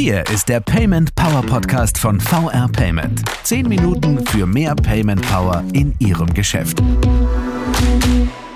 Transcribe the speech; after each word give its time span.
Hier 0.00 0.22
ist 0.32 0.48
der 0.48 0.60
Payment 0.60 1.12
Power 1.16 1.42
Podcast 1.42 1.98
von 1.98 2.20
VR 2.20 2.68
Payment. 2.68 3.20
Zehn 3.42 3.66
Minuten 3.68 4.24
für 4.26 4.46
mehr 4.46 4.76
Payment 4.76 5.20
Power 5.22 5.64
in 5.72 5.92
Ihrem 5.98 6.32
Geschäft. 6.34 6.80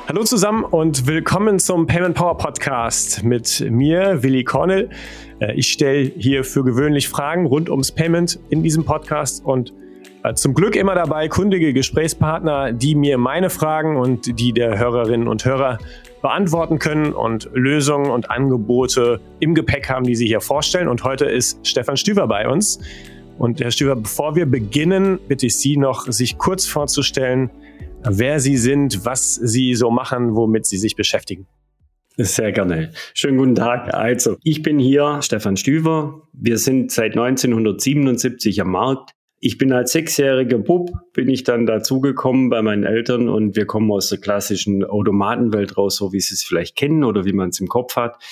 Hallo 0.06 0.22
zusammen 0.22 0.62
und 0.62 1.08
willkommen 1.08 1.58
zum 1.58 1.88
Payment 1.88 2.14
Power 2.14 2.38
Podcast 2.38 3.24
mit 3.24 3.60
mir, 3.68 4.22
Willi 4.22 4.44
Cornell. 4.44 4.90
Äh, 5.40 5.54
ich 5.54 5.72
stelle 5.72 6.12
hier 6.16 6.44
für 6.44 6.62
gewöhnlich 6.62 7.08
Fragen 7.08 7.46
rund 7.46 7.68
ums 7.68 7.90
Payment 7.90 8.38
in 8.50 8.62
diesem 8.62 8.84
Podcast 8.84 9.44
und 9.44 9.72
äh, 10.22 10.34
zum 10.34 10.54
Glück 10.54 10.76
immer 10.76 10.94
dabei 10.94 11.26
kundige 11.26 11.72
Gesprächspartner, 11.72 12.72
die 12.72 12.94
mir 12.94 13.18
meine 13.18 13.50
Fragen 13.50 13.96
und 13.96 14.38
die 14.38 14.52
der 14.52 14.78
Hörerinnen 14.78 15.26
und 15.26 15.44
Hörer 15.44 15.78
beantworten 16.22 16.78
können 16.78 17.12
und 17.12 17.50
Lösungen 17.52 18.10
und 18.10 18.30
Angebote 18.30 19.20
im 19.40 19.54
Gepäck 19.54 19.90
haben, 19.90 20.04
die 20.04 20.14
sie 20.14 20.26
hier 20.26 20.40
vorstellen. 20.40 20.88
Und 20.88 21.04
heute 21.04 21.26
ist 21.26 21.66
Stefan 21.66 21.96
Stüver 21.96 22.26
bei 22.26 22.48
uns. 22.48 22.80
Und 23.38 23.60
Herr 23.60 23.70
Stüver, 23.70 23.96
bevor 23.96 24.36
wir 24.36 24.46
beginnen, 24.46 25.18
bitte 25.26 25.46
ich 25.46 25.56
Sie 25.56 25.76
noch, 25.76 26.06
sich 26.06 26.38
kurz 26.38 26.66
vorzustellen, 26.66 27.50
wer 28.04 28.40
Sie 28.40 28.56
sind, 28.56 29.04
was 29.04 29.34
Sie 29.34 29.74
so 29.74 29.90
machen, 29.90 30.36
womit 30.36 30.66
Sie 30.66 30.78
sich 30.78 30.96
beschäftigen. 30.96 31.46
Sehr 32.18 32.52
gerne. 32.52 32.92
Schönen 33.14 33.38
guten 33.38 33.54
Tag. 33.54 33.94
Also, 33.94 34.36
ich 34.42 34.62
bin 34.62 34.78
hier 34.78 35.20
Stefan 35.22 35.56
Stüver. 35.56 36.28
Wir 36.32 36.58
sind 36.58 36.92
seit 36.92 37.12
1977 37.12 38.60
am 38.60 38.70
Markt. 38.70 39.12
Ich 39.44 39.58
bin 39.58 39.72
als 39.72 39.90
sechsjähriger 39.90 40.58
Bub, 40.58 40.92
bin 41.14 41.28
ich 41.28 41.42
dann 41.42 41.66
dazugekommen 41.66 42.48
bei 42.48 42.62
meinen 42.62 42.84
Eltern 42.84 43.28
und 43.28 43.56
wir 43.56 43.66
kommen 43.66 43.90
aus 43.90 44.08
der 44.08 44.20
klassischen 44.20 44.84
Automatenwelt 44.84 45.76
raus, 45.76 45.96
so 45.96 46.12
wie 46.12 46.20
Sie 46.20 46.34
es 46.34 46.44
vielleicht 46.44 46.76
kennen 46.76 47.02
oder 47.02 47.24
wie 47.24 47.32
man 47.32 47.48
es 47.48 47.58
im 47.58 47.66
Kopf 47.66 47.96
hat. 47.96 48.22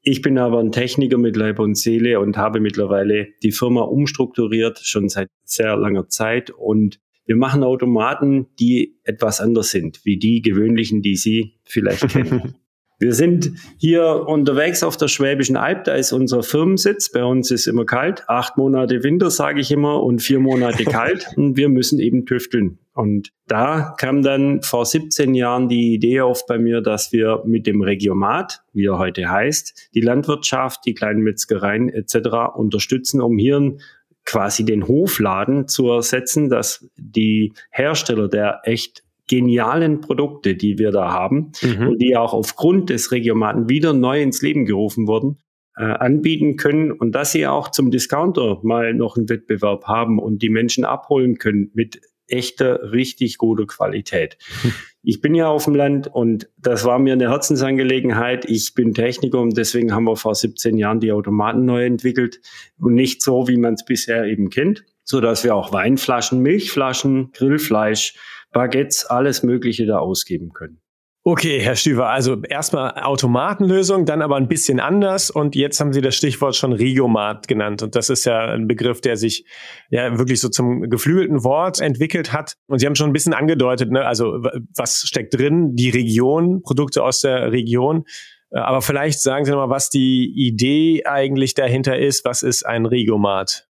Ich 0.00 0.22
bin 0.22 0.38
aber 0.38 0.60
ein 0.60 0.72
Techniker 0.72 1.18
mit 1.18 1.36
Leib 1.36 1.58
und 1.58 1.76
Seele 1.76 2.20
und 2.20 2.38
habe 2.38 2.60
mittlerweile 2.60 3.28
die 3.42 3.52
Firma 3.52 3.82
umstrukturiert, 3.82 4.78
schon 4.78 5.10
seit 5.10 5.28
sehr 5.44 5.76
langer 5.76 6.08
Zeit. 6.08 6.48
Und 6.48 7.00
wir 7.26 7.36
machen 7.36 7.62
Automaten, 7.62 8.46
die 8.58 8.96
etwas 9.04 9.42
anders 9.42 9.70
sind, 9.70 10.06
wie 10.06 10.16
die 10.16 10.40
gewöhnlichen, 10.40 11.02
die 11.02 11.16
Sie 11.16 11.58
vielleicht 11.64 12.08
kennen. 12.12 12.54
Wir 12.98 13.12
sind 13.12 13.52
hier 13.76 14.24
unterwegs 14.26 14.82
auf 14.82 14.96
der 14.96 15.08
Schwäbischen 15.08 15.58
Alb, 15.58 15.84
da 15.84 15.94
ist 15.94 16.12
unser 16.12 16.42
Firmensitz. 16.42 17.12
Bei 17.12 17.24
uns 17.24 17.50
ist 17.50 17.66
immer 17.66 17.84
kalt, 17.84 18.24
acht 18.26 18.56
Monate 18.56 19.02
Winter, 19.02 19.30
sage 19.30 19.60
ich 19.60 19.70
immer, 19.70 20.02
und 20.02 20.22
vier 20.22 20.40
Monate 20.40 20.84
kalt. 20.86 21.26
Und 21.36 21.58
wir 21.58 21.68
müssen 21.68 21.98
eben 21.98 22.24
tüfteln. 22.24 22.78
Und 22.94 23.32
da 23.46 23.94
kam 23.98 24.22
dann 24.22 24.62
vor 24.62 24.86
17 24.86 25.34
Jahren 25.34 25.68
die 25.68 25.92
Idee 25.92 26.22
auf 26.22 26.46
bei 26.46 26.58
mir, 26.58 26.80
dass 26.80 27.12
wir 27.12 27.42
mit 27.44 27.66
dem 27.66 27.82
Regiomat, 27.82 28.62
wie 28.72 28.86
er 28.86 28.98
heute 28.98 29.30
heißt, 29.30 29.90
die 29.94 30.00
Landwirtschaft, 30.00 30.86
die 30.86 30.94
kleinen 30.94 31.20
Metzgereien 31.20 31.90
etc. 31.90 32.56
unterstützen, 32.56 33.20
um 33.20 33.36
hier 33.36 33.76
quasi 34.24 34.64
den 34.64 34.88
Hofladen 34.88 35.68
zu 35.68 35.90
ersetzen, 35.90 36.48
dass 36.48 36.88
die 36.96 37.52
Hersteller 37.70 38.28
der 38.28 38.60
echt 38.64 39.04
genialen 39.28 40.00
Produkte, 40.00 40.54
die 40.54 40.78
wir 40.78 40.90
da 40.90 41.12
haben 41.12 41.52
mhm. 41.62 41.88
und 41.88 41.98
die 42.00 42.16
auch 42.16 42.32
aufgrund 42.32 42.90
des 42.90 43.10
Regiomaten 43.10 43.68
wieder 43.68 43.92
neu 43.92 44.22
ins 44.22 44.42
Leben 44.42 44.64
gerufen 44.66 45.06
wurden, 45.06 45.38
äh, 45.76 45.84
anbieten 45.84 46.56
können 46.56 46.92
und 46.92 47.12
dass 47.12 47.32
sie 47.32 47.46
auch 47.46 47.70
zum 47.70 47.90
Discounter 47.90 48.60
mal 48.62 48.94
noch 48.94 49.16
einen 49.16 49.28
Wettbewerb 49.28 49.84
haben 49.84 50.18
und 50.18 50.42
die 50.42 50.48
Menschen 50.48 50.84
abholen 50.84 51.38
können 51.38 51.70
mit 51.74 52.00
echter, 52.28 52.92
richtig 52.92 53.38
guter 53.38 53.66
Qualität. 53.66 54.38
Ich 55.08 55.20
bin 55.20 55.36
ja 55.36 55.46
auf 55.46 55.66
dem 55.66 55.76
Land 55.76 56.08
und 56.12 56.50
das 56.58 56.84
war 56.84 56.98
mir 56.98 57.12
eine 57.12 57.30
Herzensangelegenheit. 57.30 58.44
Ich 58.50 58.74
bin 58.74 58.92
Techniker 58.92 59.38
und 59.38 59.56
deswegen 59.56 59.94
haben 59.94 60.02
wir 60.02 60.16
vor 60.16 60.34
17 60.34 60.76
Jahren 60.78 60.98
die 60.98 61.12
Automaten 61.12 61.64
neu 61.64 61.84
entwickelt 61.84 62.40
und 62.80 62.94
nicht 62.94 63.22
so, 63.22 63.46
wie 63.46 63.56
man 63.56 63.74
es 63.74 63.84
bisher 63.84 64.24
eben 64.24 64.50
kennt, 64.50 64.84
so 65.04 65.20
dass 65.20 65.44
wir 65.44 65.54
auch 65.54 65.72
Weinflaschen, 65.72 66.40
Milchflaschen, 66.40 67.30
Grillfleisch, 67.34 68.14
Baguettes, 68.56 69.04
alles 69.04 69.42
Mögliche 69.42 69.84
da 69.84 69.98
ausgeben 69.98 70.54
können. 70.54 70.80
Okay, 71.24 71.60
Herr 71.60 71.76
Stüver, 71.76 72.08
also 72.08 72.40
erstmal 72.40 73.02
Automatenlösung, 73.02 74.06
dann 74.06 74.22
aber 74.22 74.36
ein 74.36 74.48
bisschen 74.48 74.80
anders 74.80 75.28
und 75.28 75.54
jetzt 75.54 75.78
haben 75.78 75.92
Sie 75.92 76.00
das 76.00 76.14
Stichwort 76.14 76.56
schon 76.56 76.72
Regiomat 76.72 77.48
genannt 77.48 77.82
und 77.82 77.96
das 77.96 78.08
ist 78.08 78.24
ja 78.24 78.46
ein 78.46 78.66
Begriff, 78.66 79.02
der 79.02 79.18
sich 79.18 79.44
ja 79.90 80.16
wirklich 80.16 80.40
so 80.40 80.48
zum 80.48 80.88
geflügelten 80.88 81.44
Wort 81.44 81.80
entwickelt 81.80 82.32
hat 82.32 82.54
und 82.66 82.78
Sie 82.78 82.86
haben 82.86 82.94
schon 82.94 83.10
ein 83.10 83.12
bisschen 83.12 83.34
angedeutet, 83.34 83.90
ne? 83.90 84.06
also 84.06 84.40
was 84.74 85.02
steckt 85.04 85.34
drin, 85.34 85.74
die 85.74 85.90
Region, 85.90 86.62
Produkte 86.62 87.02
aus 87.02 87.20
der 87.20 87.52
Region, 87.52 88.04
aber 88.50 88.80
vielleicht 88.80 89.20
sagen 89.20 89.44
Sie 89.44 89.50
nochmal, 89.50 89.68
was 89.68 89.90
die 89.90 90.32
Idee 90.34 91.04
eigentlich 91.04 91.52
dahinter 91.52 91.98
ist, 91.98 92.24
was 92.24 92.42
ist 92.42 92.64
ein 92.64 92.86
Regiomat? 92.86 93.65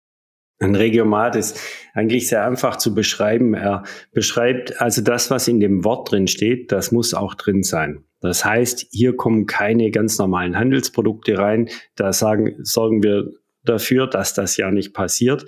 Ein 0.63 0.77
Regiomat 0.77 1.35
ist 1.35 1.59
eigentlich 1.93 2.29
sehr 2.29 2.47
einfach 2.47 2.77
zu 2.77 2.95
beschreiben. 2.95 3.55
Er 3.55 3.83
beschreibt 4.13 4.81
also 4.81 5.03
das, 5.03 5.29
was 5.29 5.49
in 5.49 5.59
dem 5.59 5.85
Wort 5.85 6.13
drin 6.13 6.29
steht, 6.29 6.71
das 6.71 6.93
muss 6.93 7.15
auch 7.15 7.35
drin 7.35 7.65
sein. 7.65 8.05
Das 8.21 8.45
heißt, 8.45 8.87
hier 8.93 9.17
kommen 9.17 9.47
keine 9.47 9.91
ganz 9.91 10.19
normalen 10.19 10.57
Handelsprodukte 10.57 11.37
rein. 11.37 11.69
Da 11.97 12.13
sagen, 12.13 12.55
sorgen 12.63 13.03
wir 13.03 13.29
dafür, 13.65 14.07
dass 14.07 14.35
das 14.35 14.57
ja 14.57 14.71
nicht 14.71 14.95
passiert, 14.95 15.47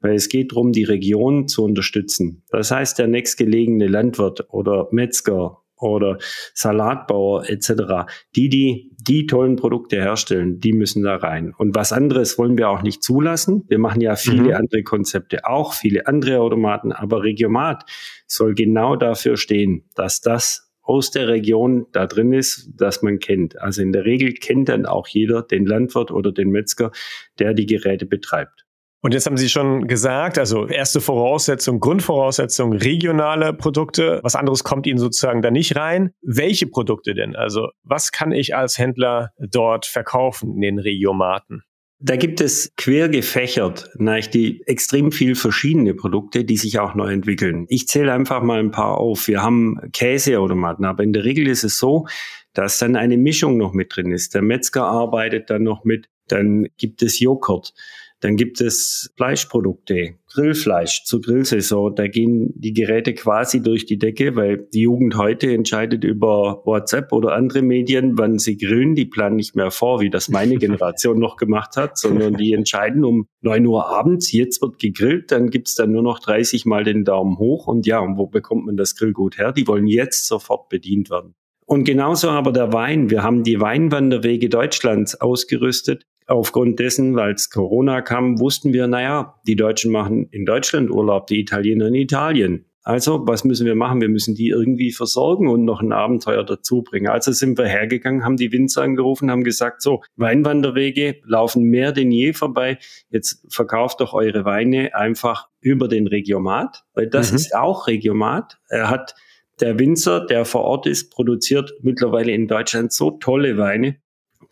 weil 0.00 0.14
es 0.14 0.30
geht 0.30 0.52
darum, 0.52 0.72
die 0.72 0.84
Region 0.84 1.46
zu 1.46 1.62
unterstützen. 1.64 2.42
Das 2.48 2.70
heißt, 2.70 2.98
der 2.98 3.06
nächstgelegene 3.06 3.86
Landwirt 3.86 4.46
oder 4.48 4.88
Metzger 4.92 5.63
oder 5.76 6.18
Salatbauer 6.54 7.48
etc., 7.48 8.06
die, 8.34 8.48
die 8.48 8.90
die 9.06 9.26
tollen 9.26 9.56
Produkte 9.56 9.96
herstellen, 9.96 10.60
die 10.60 10.72
müssen 10.72 11.02
da 11.02 11.16
rein. 11.16 11.52
Und 11.56 11.74
was 11.74 11.92
anderes 11.92 12.38
wollen 12.38 12.56
wir 12.56 12.70
auch 12.70 12.82
nicht 12.82 13.02
zulassen. 13.02 13.64
Wir 13.68 13.78
machen 13.78 14.00
ja 14.00 14.16
viele 14.16 14.44
mhm. 14.44 14.54
andere 14.54 14.82
Konzepte, 14.82 15.46
auch 15.46 15.74
viele 15.74 16.06
andere 16.06 16.40
Automaten, 16.40 16.92
aber 16.92 17.22
Regiomat 17.22 17.84
soll 18.26 18.54
genau 18.54 18.96
dafür 18.96 19.36
stehen, 19.36 19.84
dass 19.94 20.20
das 20.20 20.70
aus 20.82 21.10
der 21.10 21.28
Region 21.28 21.86
da 21.92 22.06
drin 22.06 22.32
ist, 22.32 22.70
dass 22.76 23.02
man 23.02 23.18
kennt. 23.18 23.58
Also 23.58 23.82
in 23.82 23.92
der 23.92 24.04
Regel 24.04 24.34
kennt 24.34 24.68
dann 24.68 24.84
auch 24.84 25.08
jeder 25.08 25.42
den 25.42 25.64
Landwirt 25.64 26.10
oder 26.10 26.30
den 26.30 26.50
Metzger, 26.50 26.92
der 27.38 27.54
die 27.54 27.66
Geräte 27.66 28.04
betreibt. 28.04 28.63
Und 29.04 29.12
jetzt 29.12 29.26
haben 29.26 29.36
Sie 29.36 29.50
schon 29.50 29.86
gesagt, 29.86 30.38
also 30.38 30.66
erste 30.66 30.98
Voraussetzung, 30.98 31.78
Grundvoraussetzung, 31.78 32.72
regionale 32.72 33.52
Produkte. 33.52 34.18
Was 34.22 34.34
anderes 34.34 34.64
kommt 34.64 34.86
Ihnen 34.86 34.96
sozusagen 34.96 35.42
da 35.42 35.50
nicht 35.50 35.76
rein. 35.76 36.12
Welche 36.22 36.66
Produkte 36.66 37.12
denn? 37.12 37.36
Also 37.36 37.68
was 37.82 38.12
kann 38.12 38.32
ich 38.32 38.56
als 38.56 38.78
Händler 38.78 39.32
dort 39.36 39.84
verkaufen 39.84 40.54
in 40.54 40.62
den 40.62 40.78
Regiomaten? 40.78 41.64
Da 41.98 42.16
gibt 42.16 42.40
es 42.40 42.72
quer 42.78 43.10
gefächert, 43.10 43.90
die 44.32 44.62
extrem 44.64 45.12
viel 45.12 45.34
verschiedene 45.34 45.92
Produkte, 45.92 46.46
die 46.46 46.56
sich 46.56 46.78
auch 46.78 46.94
neu 46.94 47.12
entwickeln. 47.12 47.66
Ich 47.68 47.86
zähle 47.88 48.10
einfach 48.10 48.42
mal 48.42 48.58
ein 48.58 48.70
paar 48.70 48.96
auf. 48.96 49.28
Wir 49.28 49.42
haben 49.42 49.80
Käseautomaten, 49.92 50.86
aber 50.86 51.02
in 51.02 51.12
der 51.12 51.24
Regel 51.24 51.46
ist 51.46 51.62
es 51.64 51.76
so, 51.76 52.06
dass 52.54 52.78
dann 52.78 52.96
eine 52.96 53.18
Mischung 53.18 53.58
noch 53.58 53.74
mit 53.74 53.94
drin 53.94 54.12
ist. 54.12 54.34
Der 54.34 54.40
Metzger 54.40 54.84
arbeitet 54.84 55.50
dann 55.50 55.62
noch 55.62 55.84
mit. 55.84 56.08
Dann 56.26 56.68
gibt 56.78 57.02
es 57.02 57.20
Joghurt. 57.20 57.74
Dann 58.24 58.36
gibt 58.36 58.62
es 58.62 59.12
Fleischprodukte, 59.18 60.14
Grillfleisch 60.32 61.04
zur 61.04 61.20
Grillsaison. 61.20 61.94
Da 61.94 62.08
gehen 62.08 62.54
die 62.56 62.72
Geräte 62.72 63.12
quasi 63.12 63.62
durch 63.62 63.84
die 63.84 63.98
Decke, 63.98 64.34
weil 64.34 64.66
die 64.72 64.80
Jugend 64.80 65.18
heute 65.18 65.52
entscheidet 65.52 66.04
über 66.04 66.62
WhatsApp 66.64 67.12
oder 67.12 67.34
andere 67.34 67.60
Medien, 67.60 68.16
wann 68.16 68.38
sie 68.38 68.56
grillen. 68.56 68.94
Die 68.94 69.04
planen 69.04 69.36
nicht 69.36 69.56
mehr 69.56 69.70
vor, 69.70 70.00
wie 70.00 70.08
das 70.08 70.30
meine 70.30 70.56
Generation 70.58 71.18
noch 71.18 71.36
gemacht 71.36 71.76
hat, 71.76 71.98
sondern 71.98 72.32
die 72.32 72.54
entscheiden 72.54 73.04
um 73.04 73.26
neun 73.42 73.66
Uhr 73.66 73.88
abends, 73.88 74.32
jetzt 74.32 74.62
wird 74.62 74.78
gegrillt, 74.78 75.30
dann 75.30 75.50
gibt's 75.50 75.74
dann 75.74 75.92
nur 75.92 76.02
noch 76.02 76.18
30 76.18 76.64
Mal 76.64 76.82
den 76.82 77.04
Daumen 77.04 77.36
hoch. 77.36 77.66
Und 77.66 77.86
ja, 77.86 77.98
und 77.98 78.16
wo 78.16 78.26
bekommt 78.26 78.64
man 78.64 78.78
das 78.78 78.96
Grillgut 78.96 79.36
her? 79.36 79.52
Die 79.52 79.68
wollen 79.68 79.86
jetzt 79.86 80.28
sofort 80.28 80.70
bedient 80.70 81.10
werden. 81.10 81.34
Und 81.66 81.84
genauso 81.84 82.30
aber 82.30 82.52
der 82.52 82.72
Wein. 82.72 83.10
Wir 83.10 83.22
haben 83.22 83.42
die 83.42 83.60
Weinwanderwege 83.60 84.48
Deutschlands 84.48 85.20
ausgerüstet 85.20 86.06
aufgrund 86.26 86.78
dessen, 86.78 87.16
weil 87.16 87.34
es 87.34 87.50
Corona 87.50 88.00
kam, 88.00 88.40
wussten 88.40 88.72
wir, 88.72 88.86
naja, 88.86 89.34
die 89.46 89.56
Deutschen 89.56 89.92
machen 89.92 90.28
in 90.30 90.44
Deutschland 90.44 90.90
Urlaub, 90.90 91.26
die 91.26 91.40
Italiener 91.40 91.88
in 91.88 91.94
Italien. 91.94 92.66
Also, 92.86 93.26
was 93.26 93.44
müssen 93.44 93.64
wir 93.64 93.74
machen? 93.74 94.02
Wir 94.02 94.10
müssen 94.10 94.34
die 94.34 94.48
irgendwie 94.48 94.92
versorgen 94.92 95.48
und 95.48 95.64
noch 95.64 95.80
ein 95.80 95.92
Abenteuer 95.92 96.44
dazu 96.44 96.82
bringen. 96.82 97.06
Also 97.06 97.32
sind 97.32 97.56
wir 97.56 97.64
hergegangen, 97.64 98.24
haben 98.24 98.36
die 98.36 98.52
Winzer 98.52 98.82
angerufen, 98.82 99.30
haben 99.30 99.42
gesagt, 99.42 99.80
so, 99.80 100.02
Weinwanderwege 100.16 101.16
laufen 101.24 101.64
mehr 101.64 101.92
denn 101.92 102.12
je 102.12 102.34
vorbei. 102.34 102.78
Jetzt 103.08 103.46
verkauft 103.48 104.00
doch 104.00 104.12
eure 104.12 104.44
Weine 104.44 104.94
einfach 104.94 105.48
über 105.60 105.88
den 105.88 106.06
Regiomat, 106.06 106.84
weil 106.92 107.08
das 107.08 107.30
mhm. 107.30 107.36
ist 107.36 107.56
auch 107.56 107.86
Regiomat. 107.86 108.58
Er 108.68 108.90
hat 108.90 109.14
der 109.60 109.78
Winzer, 109.78 110.26
der 110.26 110.44
vor 110.44 110.62
Ort 110.62 110.86
ist, 110.86 111.10
produziert 111.10 111.72
mittlerweile 111.80 112.32
in 112.32 112.48
Deutschland 112.48 112.92
so 112.92 113.12
tolle 113.12 113.56
Weine, 113.56 113.96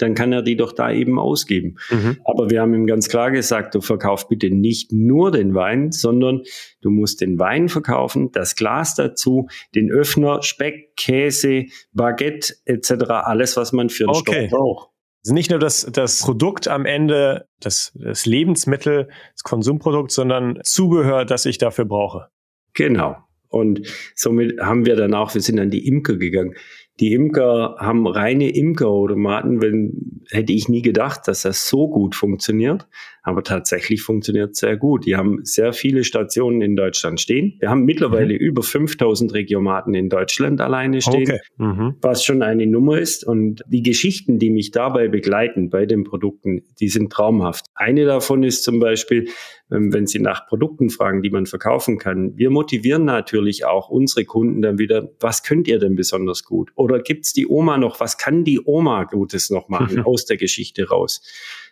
dann 0.02 0.14
kann 0.14 0.32
er 0.32 0.42
die 0.42 0.56
doch 0.56 0.72
da 0.72 0.90
eben 0.90 1.18
ausgeben. 1.18 1.76
Mhm. 1.90 2.18
Aber 2.24 2.50
wir 2.50 2.60
haben 2.60 2.74
ihm 2.74 2.86
ganz 2.86 3.08
klar 3.08 3.30
gesagt, 3.30 3.74
du 3.74 3.80
verkaufst 3.80 4.28
bitte 4.28 4.50
nicht 4.50 4.92
nur 4.92 5.30
den 5.30 5.54
Wein, 5.54 5.92
sondern 5.92 6.42
du 6.80 6.90
musst 6.90 7.20
den 7.20 7.38
Wein 7.38 7.68
verkaufen, 7.68 8.30
das 8.32 8.56
Glas 8.56 8.94
dazu, 8.94 9.48
den 9.74 9.90
Öffner, 9.90 10.42
Speck, 10.42 10.96
Käse, 10.96 11.66
Baguette 11.92 12.54
etc., 12.64 12.92
alles, 13.08 13.56
was 13.56 13.72
man 13.72 13.88
für 13.88 14.04
einen 14.04 14.16
okay. 14.16 14.48
Stoff 14.48 14.58
braucht. 14.58 14.88
Also 15.24 15.34
nicht 15.34 15.50
nur 15.50 15.60
das, 15.60 15.88
das 15.92 16.20
Produkt 16.20 16.66
am 16.66 16.84
Ende, 16.84 17.46
das, 17.60 17.92
das 17.94 18.26
Lebensmittel, 18.26 19.08
das 19.34 19.44
Konsumprodukt, 19.44 20.10
sondern 20.10 20.58
Zubehör, 20.64 21.24
das 21.24 21.46
ich 21.46 21.58
dafür 21.58 21.84
brauche. 21.84 22.28
Genau. 22.74 23.16
Und 23.48 23.86
somit 24.16 24.58
haben 24.60 24.86
wir 24.86 24.96
dann 24.96 25.14
auch, 25.14 25.34
wir 25.34 25.42
sind 25.42 25.60
an 25.60 25.70
die 25.70 25.86
Imker 25.86 26.16
gegangen. 26.16 26.54
Die 27.02 27.14
Imker 27.14 27.74
haben 27.80 28.06
reine 28.06 28.54
Imkerautomaten, 28.54 29.60
wenn, 29.60 30.22
hätte 30.30 30.52
ich 30.52 30.68
nie 30.68 30.82
gedacht, 30.82 31.22
dass 31.26 31.42
das 31.42 31.66
so 31.66 31.88
gut 31.88 32.14
funktioniert. 32.14 32.86
Aber 33.24 33.42
tatsächlich 33.42 34.02
funktioniert 34.02 34.54
sehr 34.54 34.76
gut. 34.76 35.04
Die 35.06 35.16
haben 35.16 35.40
sehr 35.44 35.72
viele 35.72 36.04
Stationen 36.04 36.60
in 36.60 36.76
Deutschland 36.76 37.20
stehen. 37.20 37.56
Wir 37.58 37.70
haben 37.70 37.84
mittlerweile 37.84 38.34
mhm. 38.34 38.40
über 38.40 38.62
5000 38.62 39.34
Regiomaten 39.34 39.94
in 39.94 40.08
Deutschland 40.08 40.60
alleine 40.60 41.00
stehen, 41.00 41.22
okay. 41.22 41.40
mhm. 41.56 41.94
was 42.00 42.24
schon 42.24 42.42
eine 42.42 42.68
Nummer 42.68 42.98
ist. 42.98 43.24
Und 43.24 43.62
die 43.66 43.82
Geschichten, 43.82 44.38
die 44.38 44.50
mich 44.50 44.70
dabei 44.70 45.08
begleiten 45.08 45.70
bei 45.70 45.86
den 45.86 46.04
Produkten, 46.04 46.62
die 46.80 46.88
sind 46.88 47.12
traumhaft. 47.12 47.66
Eine 47.74 48.04
davon 48.04 48.44
ist 48.44 48.62
zum 48.62 48.78
Beispiel, 48.80 49.28
ähm, 49.72 49.92
wenn 49.92 50.06
Sie 50.06 50.18
nach 50.18 50.46
Produkten 50.46 50.90
fragen, 50.90 51.22
die 51.22 51.30
man 51.30 51.46
verkaufen 51.46 51.98
kann. 51.98 52.36
Wir 52.36 52.50
motivieren 52.50 53.04
natürlich 53.04 53.64
auch 53.64 53.88
unsere 53.88 54.24
Kunden 54.24 54.62
dann 54.62 54.78
wieder, 54.78 55.10
was 55.20 55.42
könnt 55.42 55.68
ihr 55.68 55.78
denn 55.78 55.94
besonders 55.94 56.44
gut? 56.44 56.72
Oder 56.92 57.02
gibt's 57.02 57.32
die 57.32 57.46
Oma 57.46 57.78
noch? 57.78 58.00
Was 58.00 58.18
kann 58.18 58.44
die 58.44 58.60
Oma 58.64 59.04
Gutes 59.04 59.50
noch 59.50 59.68
machen 59.68 60.00
aus 60.04 60.24
der 60.24 60.36
Geschichte 60.36 60.88
raus? 60.88 61.22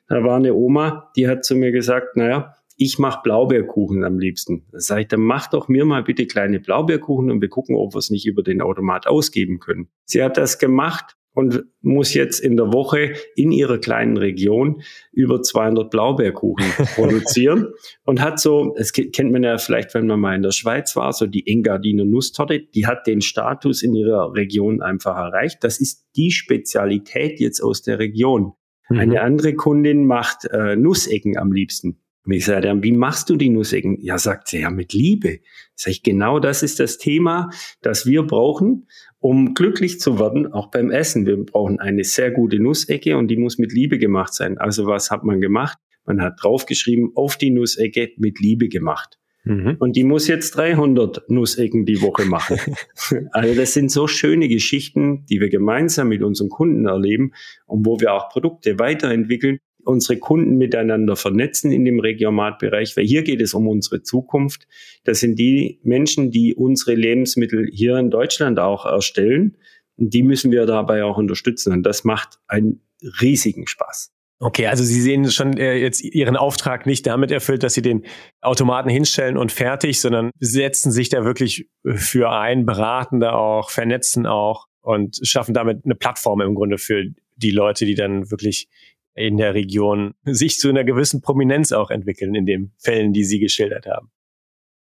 Da 0.09 0.25
war 0.25 0.37
eine 0.37 0.55
Oma, 0.55 1.11
die 1.17 1.29
hat 1.29 1.45
zu 1.45 1.55
mir 1.55 1.71
gesagt, 1.71 2.17
naja, 2.17 2.55
ich 2.77 2.99
mache 2.99 3.21
Blaubeerkuchen 3.23 4.05
am 4.05 4.19
liebsten. 4.19 4.65
Da 4.73 4.81
sage 4.81 5.03
ich, 5.03 5.09
dann 5.09 5.21
mach 5.21 5.49
doch 5.49 5.69
mir 5.69 5.85
mal 5.85 6.03
bitte 6.03 6.27
kleine 6.27 6.61
Blaubeerkuchen 6.61 7.31
und 7.31 7.43
wir 7.43 7.51
gucken, 7.51 7.77
ob 7.77 7.95
wir 7.95 7.99
es 7.99 8.09
nicht 8.09 8.27
über 8.27 8.43
den 8.43 8.63
Automat 8.63 9.07
ausgeben 9.07 9.61
können. 9.61 9.89
Sie 10.07 10.23
hat 10.23 10.39
das 10.39 10.59
gemacht 10.59 11.15
und 11.33 11.65
muss 11.81 12.15
jetzt 12.15 12.41
in 12.41 12.57
der 12.57 12.73
Woche 12.73 13.15
in 13.37 13.53
ihrer 13.53 13.79
kleinen 13.79 14.17
Region 14.17 14.83
über 15.13 15.43
200 15.43 15.91
Blaubeerkuchen 15.91 16.67
produzieren 16.95 17.69
und 18.05 18.21
hat 18.21 18.41
so, 18.41 18.75
es 18.77 18.93
kennt 18.93 19.33
man 19.33 19.43
ja 19.43 19.59
vielleicht, 19.59 19.95
wenn 19.95 20.07
man 20.07 20.21
mal 20.21 20.35
in 20.35 20.43
der 20.43 20.51
Schweiz 20.51 20.97
war, 20.97 21.13
so 21.13 21.27
die 21.27 21.47
Engadiner 21.47 22.05
Nusstorte, 22.05 22.61
die 22.61 22.87
hat 22.87 23.07
den 23.07 23.21
Status 23.21 23.83
in 23.83 23.95
ihrer 23.95 24.35
Region 24.35 24.83
einfach 24.83 25.17
erreicht. 25.17 25.59
Das 25.63 25.81
ist 25.81 26.07
die 26.17 26.31
Spezialität 26.31 27.39
jetzt 27.41 27.61
aus 27.61 27.83
der 27.83 27.99
Region. 27.99 28.53
Mhm. 28.89 28.99
Eine 28.99 29.21
andere 29.23 29.55
Kundin 29.55 30.05
macht 30.07 30.47
äh, 30.51 30.77
Nussecken 30.77 31.39
am 31.39 31.53
liebsten. 31.53 32.01
Und 32.27 32.33
ich 32.33 32.45
sage 32.45 32.63
dann, 32.63 32.83
wie 32.83 32.93
machst 32.93 33.31
du 33.31 33.37
die 33.37 33.49
Nussecken? 33.49 33.99
Ja, 34.01 34.19
sagt 34.19 34.49
sie, 34.49 34.61
ja, 34.61 34.71
mit 34.71 34.93
Liebe. 34.93 35.41
Sag 35.75 35.93
ich, 35.93 36.03
genau 36.03 36.39
das 36.39 36.63
ist 36.63 36.79
das 36.79 36.99
Thema, 36.99 37.49
das 37.81 38.05
wir 38.05 38.25
brauchen, 38.25 38.89
um 39.21 39.55
glücklich 39.55 40.01
zu 40.01 40.19
werden, 40.19 40.53
auch 40.53 40.71
beim 40.71 40.91
Essen. 40.91 41.27
Wir 41.27 41.37
brauchen 41.37 41.79
eine 41.79 42.05
sehr 42.05 42.31
gute 42.31 42.59
Nussecke 42.59 43.17
und 43.17 43.29
die 43.29 43.37
muss 43.37 43.59
mit 43.59 43.73
Liebe 43.73 43.99
gemacht 43.99 44.35
sein. 44.35 44.59
Also 44.59 44.87
was 44.87 45.11
hat 45.11 45.25
man 45.25 45.41
gemacht? 45.41 45.79
Man 46.05 46.23
hat 46.23 46.43
draufgeschrieben, 46.43 47.13
auf 47.15 47.37
die 47.37 47.51
Nussecke 47.51 48.11
mit 48.17 48.41
Liebe 48.41 48.69
gemacht. 48.69 49.19
Mhm. 49.45 49.77
Und 49.79 49.97
die 49.97 50.05
muss 50.05 50.27
jetzt 50.27 50.57
300 50.57 51.31
Nussecken 51.31 51.85
die 51.85 52.03
Woche 52.03 52.25
machen. 52.25 52.59
also 53.33 53.55
das 53.55 53.75
sind 53.75 53.91
so 53.91 54.07
schöne 54.07 54.49
Geschichten, 54.49 55.25
die 55.27 55.41
wir 55.41 55.49
gemeinsam 55.49 56.09
mit 56.09 56.23
unseren 56.23 56.49
Kunden 56.49 56.87
erleben 56.87 57.33
und 57.67 57.87
wo 57.87 58.01
wir 58.01 58.13
auch 58.15 58.29
Produkte 58.31 58.79
weiterentwickeln, 58.79 59.59
unsere 59.85 60.19
Kunden 60.19 60.57
miteinander 60.57 61.17
vernetzen 61.17 61.73
in 61.73 61.85
dem 61.85 62.01
Regiomatbereich, 62.01 62.97
weil 62.97 63.05
hier 63.05 63.23
geht 63.23 63.41
es 63.41 63.55
um 63.55 63.69
unsere 63.69 64.03
Zukunft. 64.03 64.67
Das 65.05 65.21
sind 65.21 65.39
die 65.39 65.81
Menschen, 65.83 66.31
die 66.31 66.55
unsere 66.55 66.95
Lebensmittel 66.95 67.69
hier 67.73 67.97
in 67.97 68.11
Deutschland 68.11 68.59
auch 68.59 68.87
erstellen. 68.87 69.57
Und 69.97 70.15
die 70.15 70.23
müssen 70.23 70.51
wir 70.51 70.67
dabei 70.67 71.05
auch 71.05 71.19
unterstützen. 71.19 71.73
Und 71.73 71.83
das 71.85 72.05
macht 72.05 72.39
einen 72.47 72.81
riesigen 73.21 73.67
Spaß. 73.67 74.13
Okay, 74.43 74.67
also 74.69 74.83
Sie 74.83 75.03
sehen 75.03 75.31
schon 75.31 75.59
äh, 75.59 75.77
jetzt 75.77 76.03
Ihren 76.03 76.37
Auftrag 76.37 76.87
nicht 76.87 77.07
damit 77.07 77.31
erfüllt, 77.31 77.63
dass 77.63 77.75
Sie 77.75 77.83
den 77.83 78.07
Automaten 78.41 78.89
hinstellen 78.89 79.37
und 79.37 79.53
fertig, 79.53 80.01
sondern 80.01 80.31
setzen 80.39 80.93
sich 80.93 81.11
da 81.11 81.25
wirklich 81.27 81.69
für 81.85 82.31
ein, 82.31 82.65
beraten 82.65 83.21
da 83.21 83.33
auch, 83.33 83.69
vernetzen 83.69 84.27
auch 84.27 84.67
und 84.81 85.21
schaffen 85.23 85.53
damit 85.53 85.85
eine 85.85 85.95
Plattform 85.95 86.41
im 86.41 86.55
Grunde 86.55 86.79
für 86.79 87.05
die 87.37 87.51
Leute, 87.51 87.85
die 87.85 87.95
dann 87.95 88.31
wirklich 88.31 88.69
in 89.15 89.37
der 89.37 89.55
Region 89.55 90.15
sich 90.25 90.59
zu 90.59 90.69
einer 90.69 90.85
gewissen 90.85 91.21
Prominenz 91.21 91.73
auch 91.73 91.91
entwickeln 91.91 92.35
in 92.35 92.47
den 92.47 92.73
Fällen, 92.79 93.13
die 93.13 93.25
Sie 93.25 93.39
geschildert 93.39 93.87
haben. 93.87 94.11